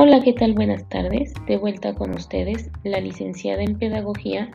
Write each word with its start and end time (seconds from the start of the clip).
Hola, 0.00 0.20
¿qué 0.20 0.32
tal? 0.32 0.52
Buenas 0.52 0.88
tardes. 0.88 1.34
De 1.48 1.56
vuelta 1.56 1.92
con 1.92 2.14
ustedes, 2.14 2.70
la 2.84 3.00
licenciada 3.00 3.64
en 3.64 3.76
Pedagogía, 3.76 4.48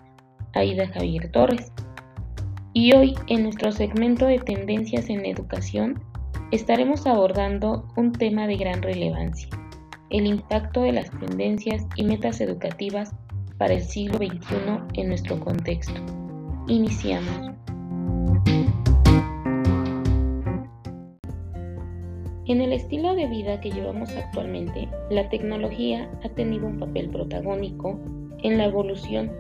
Aida 0.54 0.88
Javier 0.88 1.30
Torres. 1.34 1.70
Y 2.72 2.96
hoy, 2.96 3.14
en 3.28 3.44
nuestro 3.44 3.74
segmento 3.74 4.26
de 4.26 4.40
Tendencias 4.40 5.10
en 5.10 5.26
Educación, 5.26 6.02
estaremos 6.52 7.06
abordando 7.06 7.86
un 7.98 8.14
tema 8.14 8.48
de 8.48 8.56
gran 8.56 8.82
relevancia, 8.82 9.50
el 10.12 10.28
impacto 10.28 10.84
de 10.84 10.94
las 10.94 11.12
tendencias 11.20 11.86
y 11.98 12.06
metas 12.06 12.40
educativas 12.40 13.14
para 13.58 13.74
el 13.74 13.84
siglo 13.84 14.20
XXI 14.20 14.56
en 14.94 15.10
nuestro 15.10 15.42
contexto. 15.42 16.00
Iniciamos. 16.70 17.53
En 22.46 22.60
el 22.60 22.74
estilo 22.74 23.16
de 23.16 23.28
vida 23.28 23.62
que 23.62 23.72
llevamos 23.72 24.14
actualmente, 24.18 24.90
la 25.10 25.30
tecnología 25.30 26.12
ha 26.26 26.30
tenido 26.30 26.68
un 26.68 26.78
papel 26.78 27.10
protagónico 27.10 27.98
en 28.40 28.58
la 28.58 28.66
evolución 28.66 29.32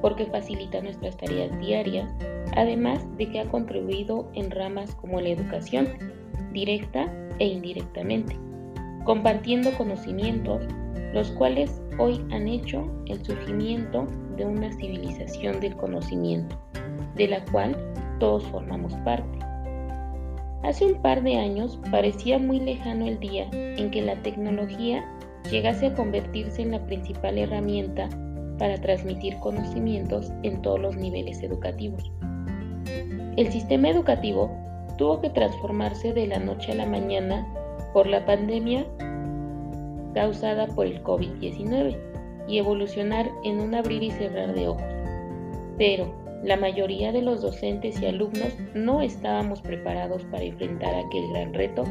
porque 0.00 0.24
facilita 0.24 0.80
nuestras 0.80 1.18
tareas 1.18 1.58
diarias, 1.60 2.10
además 2.56 3.06
de 3.18 3.26
que 3.30 3.40
ha 3.40 3.44
contribuido 3.50 4.30
en 4.32 4.50
ramas 4.50 4.94
como 4.94 5.20
la 5.20 5.28
educación, 5.28 5.88
directa 6.52 7.12
e 7.38 7.48
indirectamente, 7.48 8.34
compartiendo 9.04 9.70
conocimientos, 9.76 10.62
los 11.12 11.30
cuales 11.32 11.82
hoy 11.98 12.24
han 12.30 12.48
hecho 12.48 12.90
el 13.08 13.22
surgimiento 13.26 14.06
de 14.38 14.46
una 14.46 14.72
civilización 14.72 15.60
del 15.60 15.76
conocimiento, 15.76 16.58
de 17.14 17.28
la 17.28 17.44
cual 17.44 17.76
todos 18.20 18.42
formamos 18.44 18.94
parte. 19.04 19.47
Hace 20.62 20.86
un 20.86 21.00
par 21.00 21.22
de 21.22 21.36
años 21.36 21.78
parecía 21.90 22.38
muy 22.38 22.60
lejano 22.60 23.06
el 23.06 23.20
día 23.20 23.48
en 23.52 23.90
que 23.90 24.02
la 24.02 24.16
tecnología 24.22 25.04
llegase 25.50 25.86
a 25.86 25.94
convertirse 25.94 26.62
en 26.62 26.72
la 26.72 26.84
principal 26.86 27.38
herramienta 27.38 28.08
para 28.58 28.76
transmitir 28.80 29.38
conocimientos 29.38 30.32
en 30.42 30.60
todos 30.62 30.80
los 30.80 30.96
niveles 30.96 31.42
educativos. 31.42 32.10
El 33.36 33.52
sistema 33.52 33.88
educativo 33.88 34.50
tuvo 34.96 35.20
que 35.20 35.30
transformarse 35.30 36.12
de 36.12 36.26
la 36.26 36.40
noche 36.40 36.72
a 36.72 36.74
la 36.74 36.86
mañana 36.86 37.46
por 37.92 38.08
la 38.08 38.26
pandemia 38.26 38.84
causada 40.12 40.66
por 40.66 40.86
el 40.86 41.02
COVID-19 41.04 41.96
y 42.48 42.58
evolucionar 42.58 43.30
en 43.44 43.60
un 43.60 43.74
abrir 43.74 44.02
y 44.02 44.10
cerrar 44.10 44.54
de 44.54 44.68
ojos. 44.68 44.82
Pero 45.76 46.12
la 46.44 46.56
mayoría 46.56 47.12
de 47.12 47.22
los 47.22 47.42
docentes 47.42 48.00
y 48.00 48.06
alumnos 48.06 48.54
no 48.74 49.02
estábamos 49.02 49.60
preparados 49.60 50.24
para 50.24 50.44
enfrentar 50.44 50.94
aquel 50.94 51.28
gran 51.32 51.52
reto 51.52 51.84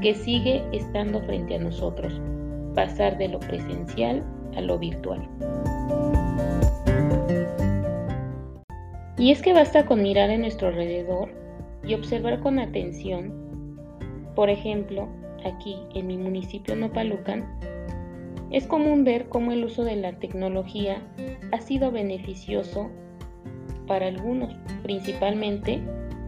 que 0.00 0.14
sigue 0.14 0.62
estando 0.72 1.20
frente 1.22 1.56
a 1.56 1.58
nosotros, 1.58 2.20
pasar 2.74 3.18
de 3.18 3.28
lo 3.28 3.38
presencial 3.40 4.22
a 4.56 4.60
lo 4.60 4.78
virtual. 4.78 5.28
Y 9.18 9.30
es 9.30 9.40
que 9.42 9.52
basta 9.52 9.86
con 9.86 10.02
mirar 10.02 10.30
a 10.30 10.38
nuestro 10.38 10.68
alrededor 10.68 11.28
y 11.84 11.94
observar 11.94 12.40
con 12.40 12.58
atención, 12.58 13.32
por 14.34 14.50
ejemplo, 14.50 15.08
aquí 15.44 15.76
en 15.94 16.06
mi 16.06 16.16
municipio 16.16 16.74
Nopalucan, 16.74 17.46
es 18.50 18.66
común 18.66 19.04
ver 19.04 19.28
cómo 19.28 19.52
el 19.52 19.64
uso 19.64 19.84
de 19.84 19.96
la 19.96 20.12
tecnología 20.18 21.02
ha 21.52 21.60
sido 21.60 21.90
beneficioso 21.90 22.90
para 23.86 24.06
algunos, 24.06 24.54
principalmente 24.82 25.80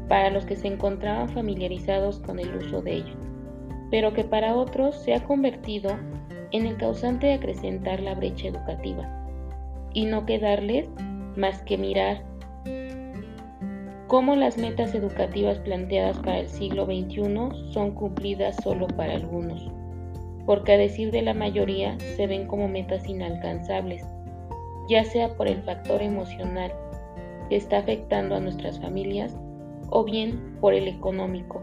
para 0.09 0.31
los 0.31 0.45
que 0.45 0.57
se 0.57 0.69
encontraban 0.69 1.29
familiarizados 1.29 2.21
con 2.21 2.39
el 2.39 2.55
uso 2.57 2.83
de 2.83 2.97
ello, 2.97 3.15
pero 3.91 4.13
que 4.13 4.25
para 4.25 4.55
otros 4.55 4.97
se 4.97 5.15
ha 5.15 5.25
convertido 5.25 5.97
en 6.53 6.67
el 6.67 6.77
causante 6.77 7.27
de 7.27 7.35
acrecentar 7.35 8.01
la 8.01 8.15
brecha 8.15 8.49
educativa 8.49 9.27
y 9.93 10.05
no 10.05 10.27
quedarles 10.27 10.89
más 11.37 11.63
que 11.63 11.79
mirar 11.79 12.23
cómo 14.07 14.37
las 14.37 14.57
metas 14.59 14.95
educativas 14.95 15.59
planteadas 15.59 16.19
para 16.19 16.39
el 16.39 16.49
siglo 16.49 16.85
XXI 16.85 17.73
son 17.73 17.93
cumplidas 17.93 18.57
solo 18.63 18.87
para 18.87 19.15
algunos, 19.15 19.69
porque 20.47 20.73
a 20.73 20.79
decir 20.79 21.11
de 21.11 21.23
la 21.23 21.35
mayoría 21.35 21.99
se 22.17 22.27
ven 22.27 22.47
como 22.47 22.69
metas 22.69 23.09
inalcanzables, 23.09 24.05
ya 24.89 25.05
sea 25.05 25.35
por 25.35 25.49
el 25.49 25.63
factor 25.63 26.03
emocional 26.03 26.73
que 27.49 27.57
está 27.57 27.79
afectando 27.79 28.35
a 28.35 28.41
nuestras 28.41 28.81
familias 28.81 29.37
o 29.91 30.05
bien 30.05 30.57
por 30.61 30.75
el 30.75 30.89
económico, 30.89 31.63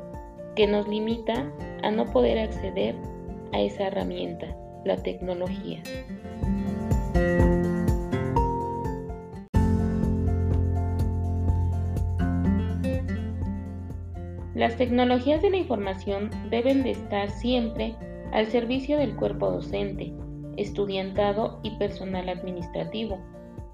que 0.56 0.68
nos 0.68 0.88
limita 0.88 1.52
a 1.84 1.92
no 1.92 2.06
poder 2.12 2.40
acceder 2.40 2.96
a 3.54 3.60
esa 3.60 3.88
herramienta, 3.88 4.48
la 4.86 4.98
tecnología. 4.98 5.82
Las 14.54 14.78
tecnologías 14.78 15.42
de 15.42 15.50
la 15.50 15.58
información 15.58 16.30
deben 16.52 16.84
de 16.84 16.92
estar 16.92 17.32
siempre 17.32 17.96
al 18.32 18.48
servicio 18.48 18.98
del 18.98 19.16
cuerpo 19.16 19.50
docente, 19.50 20.14
estudiantado 20.56 21.60
y 21.64 21.72
personal 21.78 22.30
administrativo, 22.30 23.18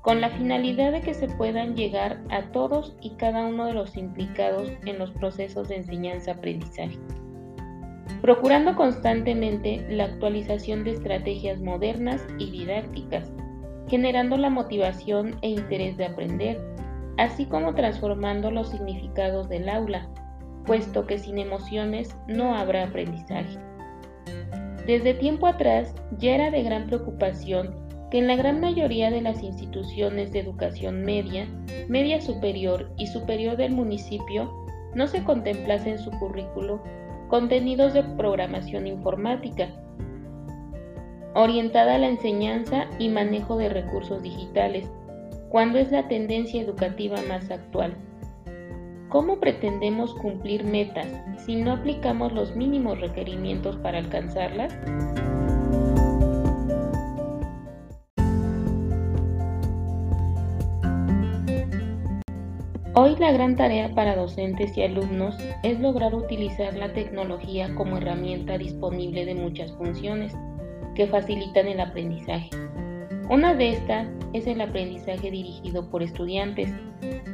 con 0.07 0.21
la 0.21 0.29
finalidad 0.29 0.93
de 0.93 1.01
que 1.01 1.13
se 1.13 1.27
puedan 1.27 1.75
llegar 1.75 2.21
a 2.29 2.43
todos 2.53 2.95
y 3.01 3.15
cada 3.17 3.45
uno 3.45 3.65
de 3.65 3.73
los 3.73 3.97
implicados 3.97 4.71
en 4.85 4.99
los 4.99 5.11
procesos 5.11 5.67
de 5.67 5.75
enseñanza-aprendizaje, 5.75 6.97
procurando 8.21 8.77
constantemente 8.77 9.85
la 9.89 10.05
actualización 10.05 10.85
de 10.85 10.91
estrategias 10.91 11.59
modernas 11.59 12.25
y 12.39 12.51
didácticas, 12.51 13.29
generando 13.89 14.37
la 14.37 14.49
motivación 14.49 15.35
e 15.41 15.49
interés 15.49 15.97
de 15.97 16.05
aprender, 16.05 16.57
así 17.17 17.45
como 17.45 17.75
transformando 17.75 18.49
los 18.49 18.69
significados 18.69 19.49
del 19.49 19.67
aula, 19.67 20.07
puesto 20.65 21.05
que 21.05 21.19
sin 21.19 21.37
emociones 21.37 22.15
no 22.29 22.55
habrá 22.55 22.85
aprendizaje. 22.85 23.59
Desde 24.85 25.15
tiempo 25.15 25.47
atrás 25.47 25.93
ya 26.17 26.35
era 26.35 26.49
de 26.49 26.63
gran 26.63 26.87
preocupación 26.87 27.86
que 28.11 28.19
en 28.19 28.27
la 28.27 28.35
gran 28.35 28.59
mayoría 28.59 29.11
de 29.11 29.21
las 29.21 29.43
instituciones 29.43 30.31
de 30.31 30.39
educación 30.39 31.03
media, 31.03 31.47
media 31.87 32.21
superior 32.21 32.91
y 32.97 33.07
superior 33.07 33.57
del 33.57 33.73
municipio 33.73 34.51
no 34.95 35.07
se 35.07 35.23
contemplase 35.23 35.91
en 35.91 35.99
su 35.99 36.11
currículo 36.11 36.81
contenidos 37.27 37.93
de 37.93 38.03
programación 38.03 38.87
informática, 38.87 39.67
orientada 41.33 41.95
a 41.95 41.97
la 41.97 42.07
enseñanza 42.07 42.85
y 42.97 43.09
manejo 43.09 43.57
de 43.57 43.69
recursos 43.69 44.23
digitales, 44.23 44.89
cuando 45.49 45.77
es 45.77 45.91
la 45.91 46.07
tendencia 46.07 46.61
educativa 46.61 47.17
más 47.27 47.51
actual. 47.51 47.95
¿Cómo 49.09 49.39
pretendemos 49.39 50.13
cumplir 50.15 50.63
metas 50.63 51.07
si 51.45 51.55
no 51.55 51.73
aplicamos 51.73 52.33
los 52.33 52.55
mínimos 52.55 52.99
requerimientos 52.99 53.77
para 53.77 53.99
alcanzarlas? 53.99 54.77
Hoy 62.99 63.15
la 63.19 63.31
gran 63.31 63.55
tarea 63.55 63.93
para 63.93 64.15
docentes 64.15 64.75
y 64.75 64.81
alumnos 64.81 65.37
es 65.61 65.79
lograr 65.79 66.15
utilizar 66.15 66.73
la 66.73 66.93
tecnología 66.93 67.69
como 67.75 67.97
herramienta 67.97 68.57
disponible 68.57 69.23
de 69.23 69.35
muchas 69.35 69.71
funciones 69.73 70.33
que 70.95 71.05
facilitan 71.05 71.67
el 71.67 71.79
aprendizaje. 71.79 72.49
Una 73.29 73.53
de 73.53 73.69
estas 73.69 74.07
es 74.33 74.47
el 74.47 74.61
aprendizaje 74.61 75.29
dirigido 75.29 75.87
por 75.91 76.01
estudiantes, 76.01 76.73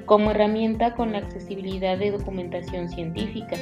como 0.05 0.31
herramienta 0.31 0.95
con 0.95 1.13
la 1.13 1.19
accesibilidad 1.19 1.97
de 1.97 2.11
documentación 2.11 2.89
científica, 2.89 3.55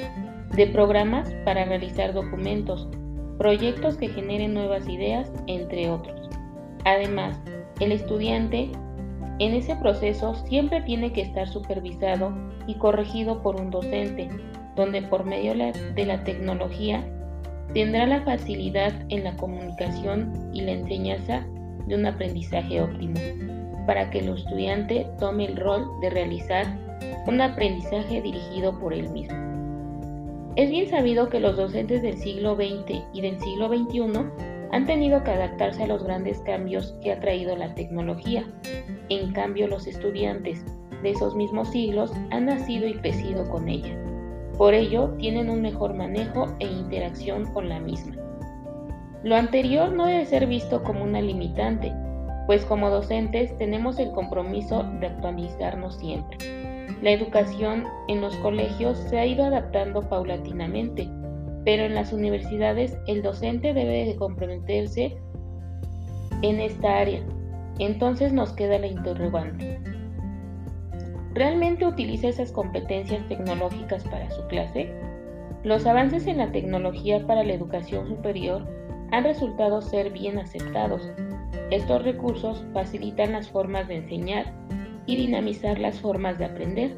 de 0.55 0.65
programas 0.65 1.31
para 1.45 1.65
realizar 1.65 2.13
documentos, 2.13 2.89
proyectos 3.37 3.97
que 3.97 4.09
generen 4.09 4.55
nuevas 4.55 4.89
ideas, 4.89 5.31
entre 5.45 5.91
otros. 5.91 6.31
Además, 6.83 7.39
el 7.79 7.91
estudiante 7.91 8.71
en 9.39 9.53
ese 9.53 9.75
proceso 9.75 10.35
siempre 10.47 10.81
tiene 10.81 11.11
que 11.13 11.21
estar 11.21 11.47
supervisado 11.47 12.33
y 12.67 12.75
corregido 12.75 13.41
por 13.41 13.59
un 13.59 13.71
docente, 13.71 14.29
donde 14.75 15.01
por 15.01 15.25
medio 15.25 15.53
de 15.55 16.05
la 16.05 16.23
tecnología 16.23 17.03
tendrá 17.73 18.05
la 18.05 18.21
facilidad 18.21 18.93
en 19.09 19.23
la 19.23 19.35
comunicación 19.37 20.49
y 20.53 20.61
la 20.61 20.71
enseñanza 20.71 21.45
de 21.87 21.95
un 21.95 22.05
aprendizaje 22.05 22.81
óptimo, 22.81 23.15
para 23.87 24.09
que 24.09 24.19
el 24.19 24.29
estudiante 24.29 25.07
tome 25.19 25.45
el 25.45 25.57
rol 25.57 25.87
de 26.01 26.09
realizar 26.09 26.65
un 27.27 27.41
aprendizaje 27.41 28.21
dirigido 28.21 28.77
por 28.79 28.93
él 28.93 29.09
mismo. 29.09 29.35
Es 30.55 30.69
bien 30.69 30.89
sabido 30.89 31.29
que 31.29 31.39
los 31.39 31.55
docentes 31.55 32.01
del 32.01 32.17
siglo 32.17 32.55
XX 32.55 33.03
y 33.13 33.21
del 33.21 33.39
siglo 33.39 33.69
XXI 33.69 34.01
han 34.71 34.85
tenido 34.85 35.23
que 35.23 35.31
adaptarse 35.31 35.83
a 35.83 35.87
los 35.87 36.03
grandes 36.03 36.39
cambios 36.39 36.95
que 37.01 37.11
ha 37.11 37.19
traído 37.19 37.55
la 37.55 37.73
tecnología. 37.73 38.45
En 39.11 39.33
cambio, 39.33 39.67
los 39.67 39.87
estudiantes 39.87 40.63
de 41.03 41.09
esos 41.09 41.35
mismos 41.35 41.69
siglos 41.69 42.13
han 42.29 42.45
nacido 42.45 42.87
y 42.87 42.93
crecido 42.93 43.43
con 43.49 43.67
ella. 43.67 43.93
Por 44.57 44.73
ello, 44.73 45.09
tienen 45.17 45.49
un 45.49 45.61
mejor 45.61 45.93
manejo 45.93 46.55
e 46.59 46.65
interacción 46.65 47.51
con 47.51 47.67
la 47.67 47.81
misma. 47.81 48.15
Lo 49.25 49.35
anterior 49.35 49.91
no 49.91 50.05
debe 50.05 50.25
ser 50.25 50.47
visto 50.47 50.81
como 50.81 51.03
una 51.03 51.19
limitante, 51.19 51.91
pues 52.47 52.63
como 52.63 52.89
docentes 52.89 53.53
tenemos 53.57 53.99
el 53.99 54.11
compromiso 54.11 54.83
de 55.01 55.07
actualizarnos 55.07 55.97
siempre. 55.97 56.37
La 57.01 57.11
educación 57.11 57.83
en 58.07 58.21
los 58.21 58.33
colegios 58.37 58.97
se 59.09 59.19
ha 59.19 59.25
ido 59.25 59.43
adaptando 59.43 60.07
paulatinamente, 60.07 61.09
pero 61.65 61.83
en 61.83 61.95
las 61.95 62.13
universidades 62.13 62.97
el 63.07 63.21
docente 63.21 63.73
debe 63.73 64.05
de 64.05 64.15
comprometerse 64.15 65.17
en 66.43 66.61
esta 66.61 66.99
área. 66.99 67.21
Entonces 67.79 68.33
nos 68.33 68.53
queda 68.53 68.79
la 68.79 68.87
interrogante. 68.87 69.79
¿Realmente 71.33 71.85
utiliza 71.85 72.27
esas 72.27 72.51
competencias 72.51 73.25
tecnológicas 73.27 74.03
para 74.03 74.29
su 74.31 74.45
clase? 74.47 74.93
Los 75.63 75.85
avances 75.85 76.27
en 76.27 76.37
la 76.37 76.51
tecnología 76.51 77.25
para 77.25 77.43
la 77.43 77.53
educación 77.53 78.07
superior 78.07 78.67
han 79.11 79.23
resultado 79.23 79.81
ser 79.81 80.11
bien 80.11 80.39
aceptados. 80.39 81.09
Estos 81.69 82.03
recursos 82.03 82.65
facilitan 82.73 83.33
las 83.33 83.49
formas 83.49 83.87
de 83.87 83.97
enseñar 83.97 84.53
y 85.05 85.15
dinamizar 85.15 85.79
las 85.79 85.99
formas 85.99 86.37
de 86.37 86.45
aprender, 86.45 86.97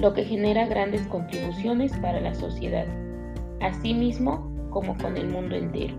lo 0.00 0.14
que 0.14 0.24
genera 0.24 0.66
grandes 0.66 1.06
contribuciones 1.08 1.92
para 1.98 2.20
la 2.20 2.34
sociedad, 2.34 2.86
así 3.60 3.94
mismo 3.94 4.50
como 4.70 4.96
con 4.96 5.16
el 5.16 5.28
mundo 5.28 5.56
entero. 5.56 5.94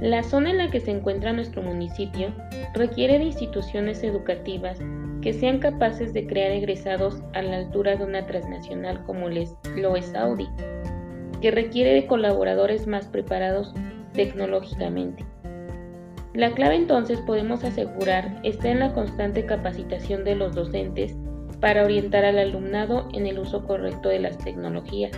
La 0.00 0.22
zona 0.22 0.50
en 0.50 0.58
la 0.58 0.70
que 0.70 0.80
se 0.80 0.90
encuentra 0.90 1.32
nuestro 1.32 1.62
municipio 1.62 2.28
requiere 2.74 3.18
de 3.18 3.24
instituciones 3.24 4.02
educativas 4.02 4.78
que 5.22 5.32
sean 5.32 5.58
capaces 5.58 6.12
de 6.12 6.26
crear 6.26 6.50
egresados 6.50 7.22
a 7.32 7.40
la 7.40 7.56
altura 7.56 7.96
de 7.96 8.04
una 8.04 8.26
transnacional 8.26 9.02
como 9.04 9.30
lo 9.30 9.96
es 9.96 10.14
Audi, 10.14 10.48
que 11.40 11.50
requiere 11.50 11.94
de 11.94 12.06
colaboradores 12.06 12.86
más 12.86 13.06
preparados 13.08 13.72
tecnológicamente. 14.12 15.24
La 16.34 16.52
clave 16.52 16.74
entonces 16.74 17.18
podemos 17.22 17.64
asegurar 17.64 18.38
está 18.42 18.68
en 18.68 18.80
la 18.80 18.92
constante 18.92 19.46
capacitación 19.46 20.24
de 20.24 20.34
los 20.34 20.54
docentes 20.54 21.16
para 21.60 21.82
orientar 21.82 22.26
al 22.26 22.38
alumnado 22.38 23.08
en 23.14 23.26
el 23.26 23.38
uso 23.38 23.64
correcto 23.64 24.10
de 24.10 24.20
las 24.20 24.36
tecnologías, 24.36 25.12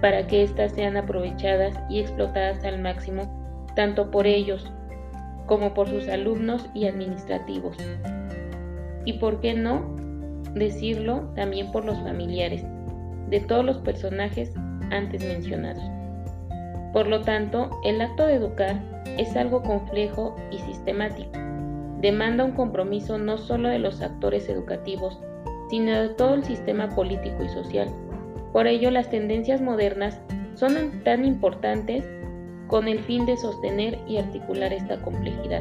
para 0.00 0.26
que 0.26 0.42
éstas 0.42 0.72
sean 0.72 0.96
aprovechadas 0.96 1.78
y 1.90 2.00
explotadas 2.00 2.64
al 2.64 2.80
máximo 2.80 3.41
tanto 3.74 4.10
por 4.10 4.26
ellos 4.26 4.70
como 5.46 5.74
por 5.74 5.88
sus 5.88 6.08
alumnos 6.08 6.68
y 6.74 6.86
administrativos. 6.86 7.76
Y 9.04 9.14
por 9.14 9.40
qué 9.40 9.54
no 9.54 9.96
decirlo 10.54 11.30
también 11.34 11.72
por 11.72 11.84
los 11.84 11.98
familiares 11.98 12.64
de 13.28 13.40
todos 13.40 13.64
los 13.64 13.78
personajes 13.78 14.52
antes 14.90 15.24
mencionados. 15.24 15.82
Por 16.92 17.06
lo 17.06 17.22
tanto, 17.22 17.70
el 17.84 18.00
acto 18.00 18.26
de 18.26 18.34
educar 18.34 18.80
es 19.18 19.34
algo 19.36 19.62
complejo 19.62 20.36
y 20.50 20.58
sistemático. 20.58 21.30
Demanda 22.00 22.44
un 22.44 22.52
compromiso 22.52 23.16
no 23.18 23.38
solo 23.38 23.68
de 23.68 23.78
los 23.78 24.02
actores 24.02 24.48
educativos, 24.48 25.18
sino 25.70 25.92
de 26.02 26.10
todo 26.10 26.34
el 26.34 26.44
sistema 26.44 26.90
político 26.90 27.42
y 27.42 27.48
social. 27.48 27.88
Por 28.52 28.66
ello, 28.66 28.90
las 28.90 29.08
tendencias 29.08 29.62
modernas 29.62 30.20
son 30.54 31.02
tan 31.04 31.24
importantes 31.24 32.04
con 32.72 32.88
el 32.88 33.00
fin 33.00 33.26
de 33.26 33.36
sostener 33.36 33.98
y 34.08 34.16
articular 34.16 34.72
esta 34.72 34.96
complejidad. 35.02 35.60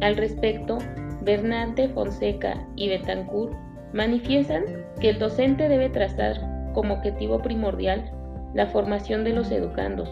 Al 0.00 0.16
respecto, 0.16 0.78
Bernante, 1.22 1.88
Fonseca 1.90 2.66
y 2.74 2.88
Betancourt 2.88 3.52
manifiestan 3.92 4.64
que 5.00 5.10
el 5.10 5.20
docente 5.20 5.68
debe 5.68 5.88
trazar 5.88 6.40
como 6.74 6.94
objetivo 6.94 7.40
primordial 7.40 8.10
la 8.54 8.66
formación 8.66 9.22
de 9.22 9.32
los 9.32 9.52
educandos, 9.52 10.10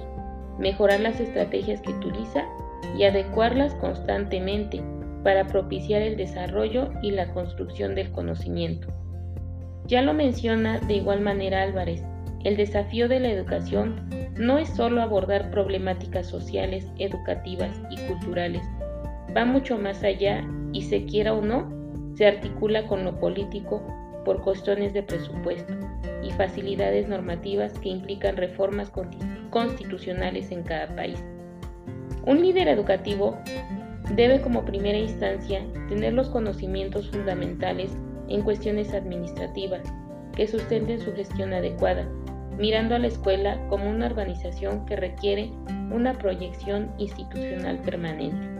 mejorar 0.57 1.01
las 1.01 1.19
estrategias 1.19 1.81
que 1.81 1.95
utiliza 1.95 2.45
y 2.97 3.03
adecuarlas 3.03 3.75
constantemente 3.75 4.81
para 5.25 5.49
propiciar 5.49 6.01
el 6.01 6.17
desarrollo 6.17 6.93
y 7.03 7.11
la 7.11 7.33
construcción 7.33 7.97
del 7.97 8.13
conocimiento. 8.13 8.87
Ya 9.87 10.01
lo 10.01 10.15
menciona 10.15 10.79
de 10.79 10.95
igual 10.95 11.23
manera 11.23 11.63
Álvarez, 11.63 12.05
el 12.45 12.57
desafío 12.57 13.09
de 13.09 13.19
la 13.19 13.31
educación 13.31 14.28
no 14.39 14.59
es 14.59 14.69
solo 14.69 15.03
abordar 15.03 15.51
problemáticas 15.51 16.27
sociales, 16.27 16.87
educativas 16.99 17.77
y 17.91 17.97
culturales, 18.07 18.63
va 19.37 19.45
mucho 19.45 19.79
más 19.79 20.03
allá 20.05 20.47
y 20.73 20.83
se 20.83 21.05
quiera 21.05 21.35
o 21.35 21.43
no, 21.43 21.69
se 22.15 22.27
articula 22.27 22.87
con 22.87 23.05
lo 23.05 23.19
político 23.19 23.83
por 24.25 24.41
cuestiones 24.43 24.93
de 24.93 25.03
presupuesto 25.03 25.75
y 26.23 26.31
facilidades 26.33 27.09
normativas 27.09 27.73
que 27.81 27.89
implican 27.89 28.37
reformas 28.37 28.93
constitucionales 29.51 30.51
en 30.51 30.63
cada 30.63 30.95
país. 30.95 31.23
Un 32.27 32.43
líder 32.43 32.69
educativo 32.69 33.37
debe 34.15 34.41
como 34.41 34.65
primera 34.65 34.99
instancia 34.99 35.65
tener 35.89 36.13
los 36.13 36.29
conocimientos 36.29 37.11
fundamentales 37.11 37.97
en 38.29 38.43
cuestiones 38.43 38.93
administrativas 38.95 39.83
que 40.37 40.47
sustenten 40.47 41.01
su 41.01 41.13
gestión 41.15 41.53
adecuada 41.53 42.07
mirando 42.59 42.95
a 42.95 42.99
la 42.99 43.07
escuela 43.07 43.59
como 43.69 43.89
una 43.89 44.07
organización 44.07 44.85
que 44.85 44.97
requiere 44.97 45.51
una 45.91 46.15
proyección 46.15 46.93
institucional 46.99 47.79
permanente. 47.79 48.58